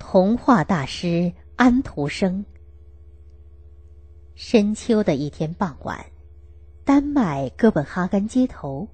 [0.00, 2.44] 童话大师安徒生。
[4.34, 6.04] 深秋的一天傍晚，
[6.84, 8.88] 丹麦哥本哈根街头，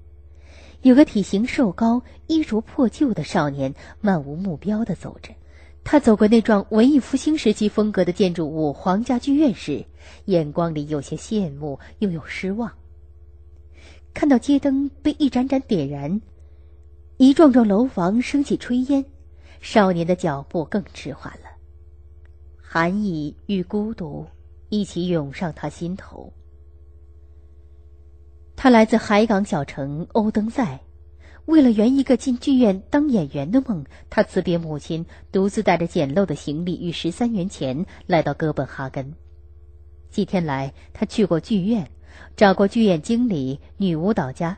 [0.81, 5.33] 有个体型瘦高、衣着破旧的少年，漫无目标的走着。
[5.83, 9.85] 他走过那幢文艺复兴时期风格的建筑物——皇家剧院时，
[10.25, 12.71] 眼光里有些羡慕，又有失望。
[14.13, 16.21] 看到街灯被一盏盏点燃，
[17.15, 19.05] 一幢幢楼房升起炊烟。
[19.59, 21.49] 少年的脚步更迟缓了，
[22.61, 24.25] 寒意与孤独
[24.69, 26.31] 一起涌上他心头。
[28.55, 30.79] 他来自海港小城欧登塞，
[31.45, 39.13] 为了圆一个进剧院当演员的梦，他辞别母亲，独自带着简陋的行李与十三元钱来到哥本哈根。
[40.09, 41.89] 几天来，他去过剧院，
[42.35, 44.57] 找过剧院经理、女舞蹈家，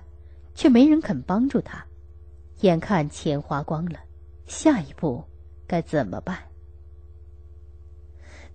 [0.55, 1.85] 却没人肯帮助他。
[2.61, 3.99] 眼看钱花光了。
[4.49, 5.25] 下一步
[5.67, 6.39] 该怎么办？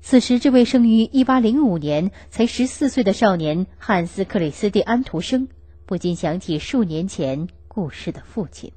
[0.03, 5.49] 此时，这位生于一八零五年、才十四岁的少年汉斯·克里斯蒂安·图生，
[5.87, 8.73] 不禁想起数年前故世的父亲。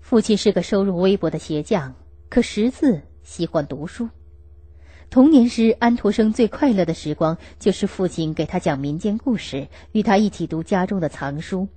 [0.00, 1.94] 父亲是个收入微薄的鞋匠，
[2.28, 4.08] 可识字，喜欢读书。
[5.08, 11.68] 童年时，安徒生最快乐的时光就是父亲给他讲民间故事，与他一起读家中的藏书。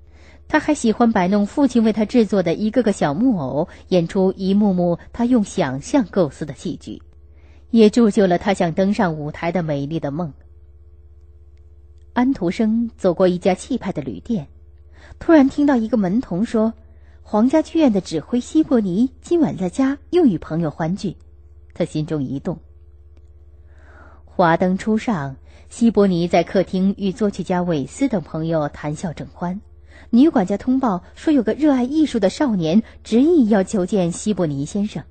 [0.50, 7.04] 他还喜欢摆弄父亲为他制作的一个个小木偶，演出一幕幕他用想象构思的戏剧，
[7.70, 10.34] 也铸就了他想登上舞台的美丽的梦。
[12.14, 14.48] 安徒生走过一家气派的旅店，
[15.20, 16.74] 突然听到一个门童说
[17.22, 21.16] ：“皇家剧院的指挥希伯尼今晚在家又与朋友欢聚。”
[21.76, 22.58] 他心中一动。
[24.26, 25.36] 华灯初上，
[25.70, 29.62] 希伯尼在客厅与作曲家韦斯等朋友谈笑正欢。
[30.12, 35.04] 女管家通报说，有个热爱艺术的少年执意要求见希伯尼先生，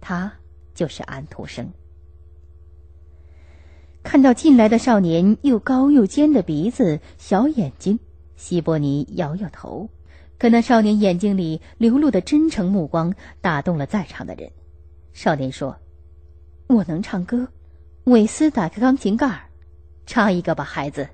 [0.00, 0.32] 他
[0.74, 1.70] 就是安徒生。
[4.02, 7.98] 看到进来的少年又高又尖的鼻子、小眼睛，
[8.36, 9.90] 希伯尼摇摇头。
[10.38, 14.50] 可那少年眼睛里流露的真诚目光打动了在场的人。
[15.12, 15.76] 少年说
[16.68, 17.48] ：“我能唱歌。”
[18.04, 19.50] 韦斯打开钢琴盖儿，
[20.06, 21.08] 唱一个吧，孩子。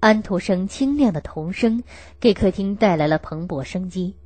[0.00, 1.84] 安徒生清亮的童声
[2.18, 4.16] 给客厅带来了蓬勃生机，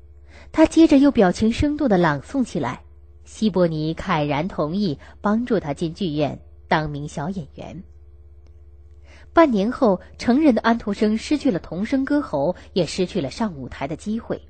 [0.52, 2.82] 他接着又表情生动的朗诵起来。
[3.24, 7.82] 希伯尼慨然同意帮助他进剧院当名小演员。
[9.32, 14.40] 半年后，成人的安徒生失去了童声歌喉，也失去了上舞台的机会。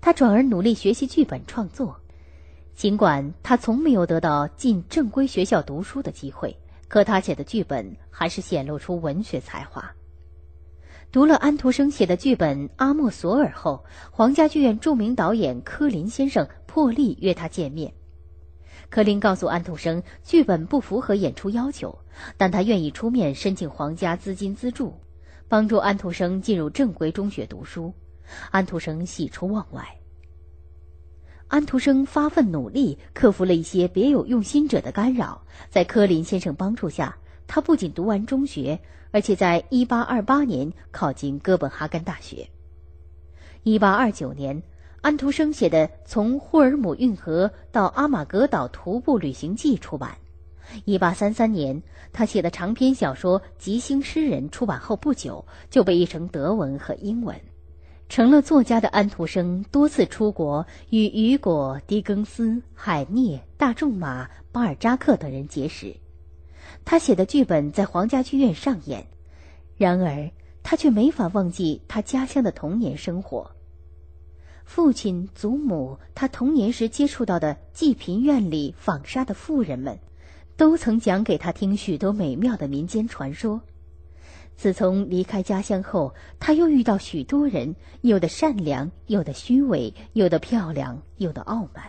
[0.00, 2.00] 他转而努力学习剧本创作，
[2.74, 6.56] 尽管他从没有得到进正规学校读书的机会，
[6.88, 9.94] 可他写的剧本还是显露出文学才华。
[11.14, 17.94] 读了安徒生写的剧本《阿莫索尔》后，皇家剧院著名导演柯林先生破例约他见面。
[18.90, 21.96] 柯林告诉安徒生，剧本不符合演出要求，
[22.36, 24.92] 但他愿意出面申请皇家资金资助，
[25.46, 27.94] 帮助安徒生进入正规中学读书。
[28.50, 29.86] 安徒生喜出望外。
[31.46, 37.16] 安徒生发奋努力，克服了一些别有用心者的干扰，在柯林先生帮助下，
[37.46, 38.80] 他不仅读完中学。
[39.10, 42.48] 而且在1828年考进哥本哈根大学。
[43.62, 44.60] 1829年，
[45.02, 50.18] 安徒生写的《从霍尔姆运河到阿马格岛徒步旅行记》出版。
[50.86, 57.40] 1833年，他写的长篇小说《吉星诗人》出版后不久就被译成德文和英文。
[58.08, 65.94] 成了作家的安徒生多次出国，与雨果、狄更斯、海涅、大仲马、巴尔扎克等人结识。
[66.84, 69.06] 他写的剧本在皇家剧院上演，
[69.76, 70.30] 然而
[70.62, 73.50] 他却没法忘记他家乡的童年生活。
[74.64, 79.98] 父亲、祖母，他童年时接触到的济贫院里纺纱的妇人们，
[80.56, 83.60] 都曾讲给他听许多美妙的民间传说。
[84.56, 91.84] 自从离开家乡后，他又遇到许多人，有的善良，有的虚伪，有的漂亮，有的傲慢。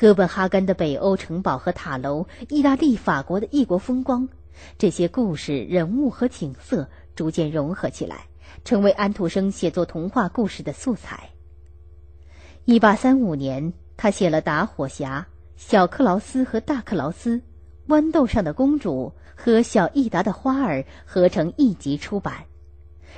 [0.00, 4.30] 哥本哈根的北欧城堡和塔楼，意大利、法国的异国风光，
[4.78, 8.24] 这些故事、人物和景色逐渐融合起来，
[8.64, 11.28] 成为安徒生写作童话故事的素材。
[12.64, 15.04] 一八三五年，他写了《打火匣》
[15.58, 17.36] 《小克劳斯和大克劳斯》
[17.86, 22.46] 《豌豆上的公主》和《小益达的花儿》合成一集出版。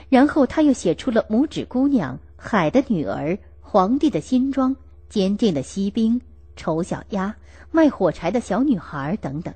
[0.08, 3.28] 然后他又写出了《拇指姑娘》《海的女儿》
[3.60, 4.74] 《皇帝的新装》
[5.08, 6.18] 《坚定的锡兵》。
[6.56, 7.36] 丑小鸭、
[7.70, 9.54] 卖火柴的小女孩等等，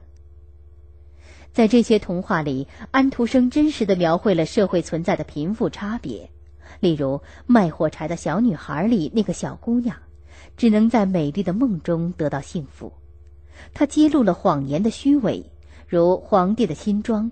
[1.53, 6.31] 在这些童话里，安徒生真实的描绘了社会存在的贫富差别。
[6.81, 9.97] 例如，卖火柴的小女孩里那个小姑娘，
[10.57, 12.91] 只能在美丽的梦中得到幸福；
[13.73, 15.51] 他揭露了谎言的虚伪，
[15.87, 17.31] 如皇帝的新装。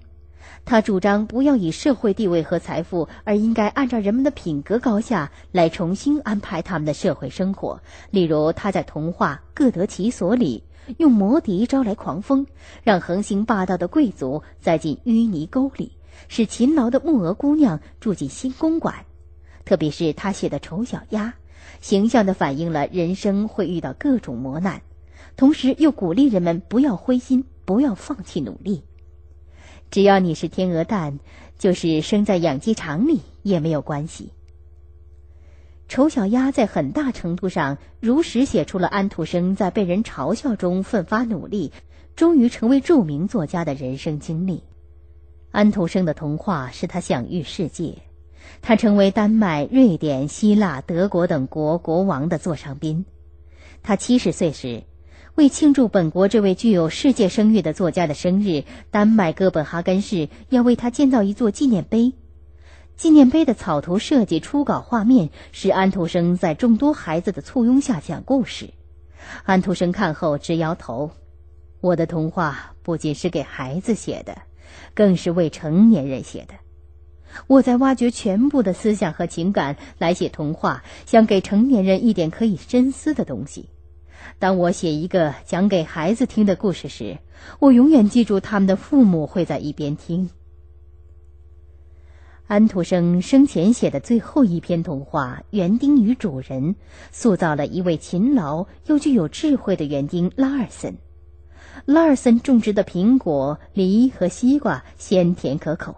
[0.64, 7.80] 他主张不要以社会地位和财富，而应该按照人们的品格高下来重新安排他们的社会生活。
[8.10, 10.62] 例如，他在童话《各得其所》里
[10.98, 12.46] 用魔笛招来狂风，
[12.82, 15.92] 让横行霸道的贵族栽进淤泥沟里，
[16.28, 18.94] 使勤劳的木鹅姑娘住进新公馆。
[19.64, 21.26] 特别是他写的《丑小鸭》，
[21.80, 24.82] 形象地反映了人生会遇到各种磨难，
[25.36, 28.82] 同时又鼓励人们不要灰心，不要放弃努力。
[29.94, 31.20] 只要你是天鹅蛋，
[31.56, 34.30] 就是生在养鸡场里也没有关系。
[35.86, 41.70] 丑小鸭在很大程度上如实写出了安徒生在被人嘲笑中奋发努力，
[42.16, 44.64] 终于成为著名作家的人生经历。
[45.52, 47.98] 安徒生的童话使他享誉世界，
[48.62, 53.04] 他成为丹麦、瑞典、希腊、德国等国国王的座上宾。
[53.84, 54.82] 他七十岁时。
[55.34, 62.12] 为庆祝本国这位具有世界声誉的作家的生日，丹麦哥本哈根市要为他建造一座纪念碑。
[62.94, 68.70] 纪念碑的草图设计、初稿画面是安徒生在众多孩子的簇拥下讲故事。
[69.42, 71.10] 安徒生看后直摇头
[71.82, 74.42] ：“我的童话不仅是给孩子写的，
[74.94, 76.54] 更是为成年人写的。
[77.48, 83.68] 我在挖掘全部的思想和情感来写童话，想给成年人一点可以深思的东西。”
[84.38, 87.18] 当我写一个讲给孩子听的故事时，
[87.58, 90.30] 我永远记住他们的父母会在一边听。
[92.46, 96.74] 安徒生生前写的最后一篇童话《园丁与主人》，
[97.10, 100.94] 塑造了一位勤劳又具有智慧的园丁拉尔森。
[101.86, 105.96] 拉尔森种植的苹果、梨和西瓜鲜甜可口，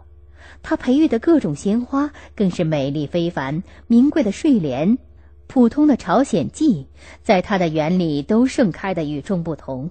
[0.62, 4.98] 他培育的各种鲜花更是美丽非凡，名贵的睡莲。
[5.46, 6.86] 普通的朝鲜蓟，
[7.22, 9.90] 在他的园里都盛开的与众不同，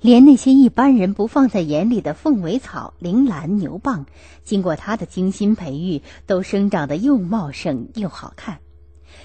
[0.00, 4.04] 连那些一般人不放在眼里的凤尾草、铃兰、牛蒡，
[4.44, 8.58] 经过他的精心培育，都生长得又茂盛又好看。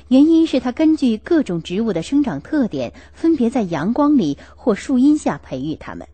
[0.07, 6.07] 原因是他根据各种植物的生长特点，分别在阳光里或树荫下培育它们。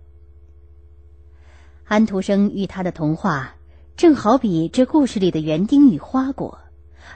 [1.86, 3.56] 安徒生与他的童话，
[3.96, 6.58] 正好比这故事里的园丁与花果。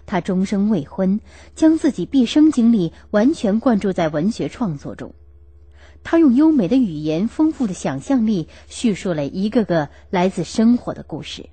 [0.06, 1.20] 他终生未婚，
[1.56, 5.14] 将自己毕生精力完全灌注在文学创作中。
[6.04, 11.50] 他用优美的语言、丰富的想象力，叙述了一个个来自生活的故事，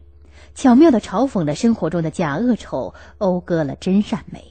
[0.54, 4.44] 巧妙地嘲讽了生活中的假恶丑，讴歌了真善美。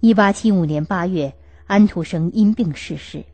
[0.00, 1.34] 一八七五年八月，
[1.66, 3.24] 安徒生因病逝世。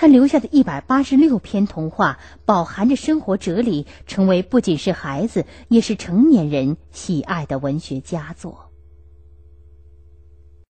[0.00, 8.67] 他留下的一百八十六篇童话，饱含着生活哲理，成为不仅是孩子，也是成年人喜爱的文学佳作。